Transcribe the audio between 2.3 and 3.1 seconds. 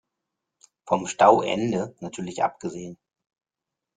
abgesehen.